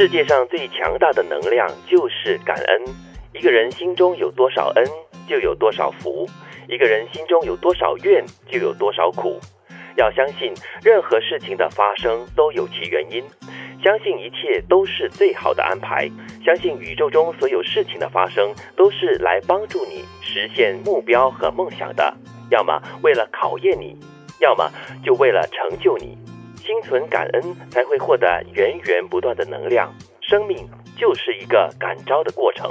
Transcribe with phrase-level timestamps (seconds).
[0.00, 2.84] 世界上最强大的能量就是感恩。
[3.34, 4.84] 一个人心中有多少恩，
[5.28, 6.26] 就有多少福；
[6.68, 9.38] 一个人心中有多少怨，就有多少苦。
[9.98, 13.22] 要相信，任何事情的发生都有其原因，
[13.84, 16.10] 相信一切都是最好的安排，
[16.42, 22.16] 相信宇宙中所有事情的发生都是来帮助你实现目标和梦想的，
[22.50, 23.94] 要么为了考验你，
[24.40, 24.66] 要么
[25.04, 26.16] 就为了成就你。
[26.70, 29.92] 心存感恩，才会获得源源不断的能量。
[30.20, 30.56] 生命
[30.96, 32.70] 就是一个感召的过程。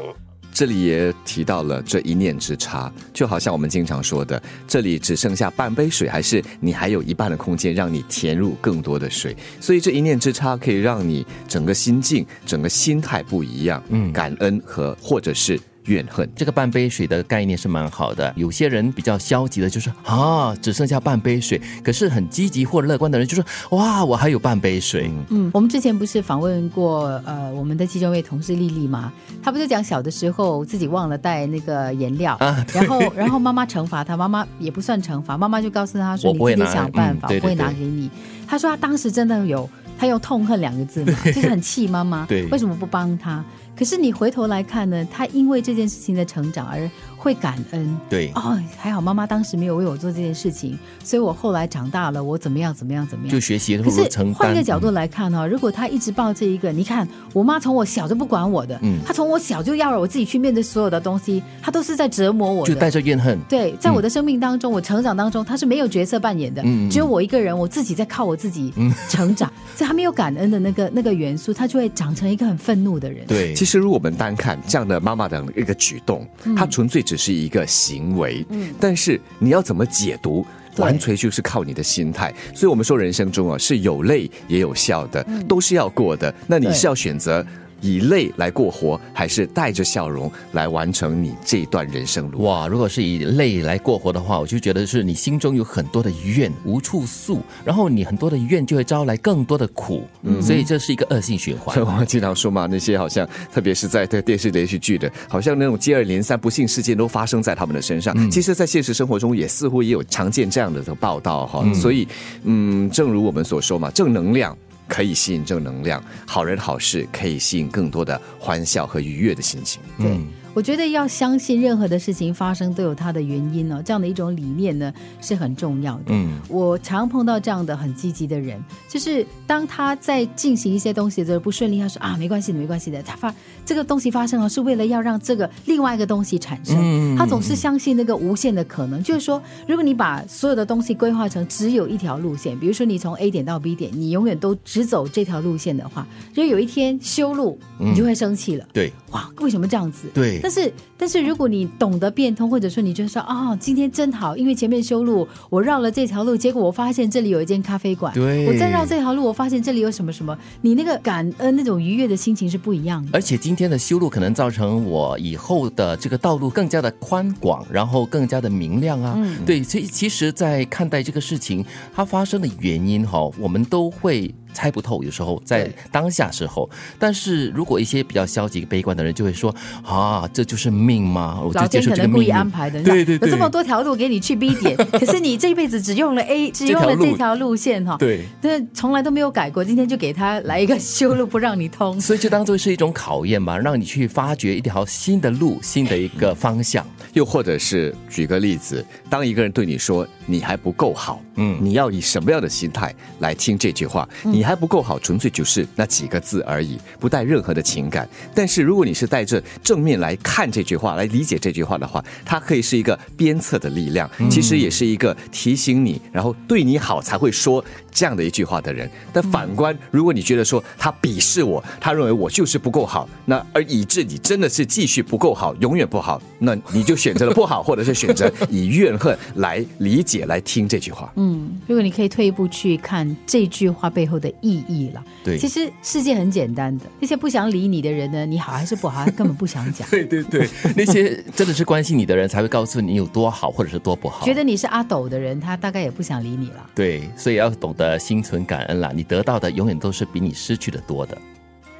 [0.53, 9.35] 这里也提到了这一念之差，就好像我们经常说的，这里只剩下半杯水，还是你还有一半的空间让你填入更多的水。
[9.59, 13.83] 所以这一念之差可以让你整个心境、整个心态不一样。
[13.89, 15.59] 嗯，感恩和或者是。
[15.89, 18.31] 怨恨这个半杯水的概念是蛮好的。
[18.35, 21.59] 有些人比较消极的，就是啊，只剩下半杯水。
[21.83, 25.11] 可是很积极或乐观的人，就是哇，我还有半杯水。
[25.29, 29.11] 嗯，我们之前不是访问过呃我们的其中一位同事丽丽吗？
[29.43, 38.09] 她不是讲小的时候自己忘了带那个颜料啊， 然后然后妈妈惩罚她，妈妈也不算惩罚，妈妈就告诉她说你自己想办法，我会拿给你。
[38.47, 43.43] 她说她当时真的有，她用痛恨两个字嘛， 就是很气妈妈，为什么不帮她？
[43.79, 46.89] 可是你回头来看呢，他因为这件事情的成长而。
[47.21, 48.31] 会感恩，对。
[48.33, 63.37] 哦，还好妈妈当时没有为我做这件事情，所以我后来长大了，我怎么样怎么样怎么样，就学习可是换一个角度来看哈，如果他一直抱这一个，你看我妈从我小就不管我的，嗯，她从我小就要我自己去面对所有的东西，她都是在折磨我，就带着怨恨。
[63.49, 68.73] 对，在我的生命当中，我成长当中，她是没有角色扮演的，只有我一个人，我自己在靠我自己
[69.09, 73.27] 成长，所以她没有感恩的那个那个元素，她就会长成一个很愤怒的人。
[73.27, 76.25] 对，其实如果我们单看这样的妈妈的一个举动，
[76.55, 77.03] 她纯粹。
[77.09, 80.45] 只是一个行为，嗯，但是你要怎么解读，
[80.77, 82.31] 完全就是靠你的心态。
[82.53, 86.31] 所以，我们说人生中啊，是有泪也有笑的，都是要过的。
[86.45, 87.43] 那你是要选择？
[87.81, 92.43] 以泪来过活，还是带着笑容来完成你这段人生路？
[92.43, 92.67] 哇！
[92.67, 101.73] 如果是以泪来过活的话，我就觉得是你心中有很多的怨无处诉，然后你很多的怨就会招来更多的苦，嗯，所以这是一个恶性循环。
[101.73, 108.15] 所以我们经常说嘛，那些好像特别是在对电视连续剧的，好像那种接二连三不幸事件都发生在他们的身上。
[108.29, 111.65] 其实，在现实生活中也似乎也有常见这样的报道哈。
[111.73, 112.07] 所以，
[112.43, 114.57] 嗯，正如我们所说嘛，正能量。
[114.89, 119.81] 可以吸引正能量，好人好事可以吸引更多的欢笑和愉悦的心情。
[119.97, 120.19] 对。
[120.53, 126.05] 我觉得要相信任何的事情发生都有它的原因哦，这样的一种理念呢是很重要的。
[126.07, 133.01] 嗯，我常碰到这样的很积极的人，就是当他在进行一些东西的时候不顺利，他说啊没关系的，没关系的。
[133.03, 133.33] 他发
[133.65, 137.15] 这个东西发生了，是为了要让这个另外一个东西产生。
[137.15, 148.67] 他总是相信那个无限的可能，就是说，如果你把所有的东西规划成只有一条路线，比如说你从 A 点到 B 点，你永远都只走这条路线的话，就有一天修路，你就会生气了。
[148.73, 150.07] 对，哇，为什么这样子？
[150.13, 150.38] 对。
[150.41, 158.13] 但是，但是如果你懂得变通，或者说你就说啊，今天真好，因为前面修路，我绕了这条路，结果我发现这里有一间咖啡馆。
[158.13, 163.09] 对，我再绕这条路，我发现这里有什么什么，你那个感恩那种愉悦的心情是不一样的。
[163.13, 169.15] 而且今天的修路可能造成我以后的这个道路更加的宽广，然后更加的明亮啊。
[169.17, 174.33] 嗯，对，所以其实，在看待这个事情它发生的原因哈，我们都会。
[174.53, 179.53] 猜不透，有时候在当下时候，但是如果一些比较消极、悲观的人就会说
[179.85, 181.39] 啊，这就是命吗？
[181.43, 187.49] 我天可能故意安排的，对对对，有这么多条路给你去 B 点， 可是你这一辈子只用了 A，只用了这条路。
[187.59, 204.07] 线哈，对，但从来都没有改过，今天就给他来一个修路不让你通， 所以就当做是一种考验吧，让你去发掘一条新的路、 新的一个方向，又或者是举个例子，当一个人对你说你还不够好，嗯，你要以什么样的心态来听这句话？
[204.23, 208.07] 你还不够好，纯粹就是那几个字而已，不带任何的情感。
[208.33, 218.89] 但是如果你是带着正面来看这句话，来理解这句话的话，它可以是一个鞭策的力量，其实也是一个提醒你，然后对你好才会说这样的一句话的人。
[219.11, 231.11] 但反观，如果你觉得说他鄙视我，他认为我就是不够好，那而以致你真的是继续不够好，永远不好，那你就选择了不好，或者是选择以怨恨来理解来听这句话。
[231.15, 234.39] 嗯，如果你可以退一步去看这句话背后的。
[234.41, 239.87] 意义了，对，其实世界很简单的，那些不想理你的人呢，你好还是不好，他根本不想讲。
[239.91, 244.25] 对对对，那些真的是关心你的人才会告诉你有多好，或者是多不好。
[244.25, 246.69] 觉得你是阿斗的人，他大概也不想理你了。
[246.73, 251.17] 对，所以要懂得心存感恩啦，你得到的永远都是比你失去的多的。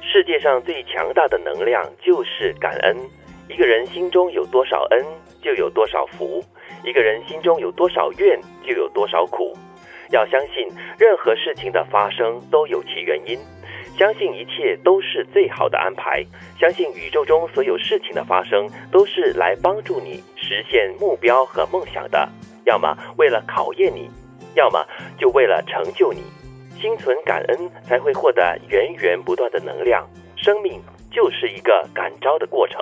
[0.00, 2.96] 世界上最强大的能量就是感恩。
[3.48, 5.04] 一个人心中有多少恩，
[5.42, 6.40] 就有多少福；
[6.84, 9.56] 一个人心中有多少怨，就有多少苦。
[10.10, 10.68] 要相信，
[10.98, 13.38] 任何事情的发生都有其原因。
[13.98, 16.24] 相信一切都是最好的安排，
[16.58, 22.28] 相信宇宙中所有事情的发生都是来帮助你实现目标和梦想的，
[22.64, 24.08] 要么为了考验你，
[24.54, 24.86] 要么
[25.18, 26.22] 就为了成就你。
[26.80, 30.08] 心存感恩，才会获得源源不断的能量。
[30.34, 30.80] 生命
[31.10, 32.80] 就是一个感召的过程。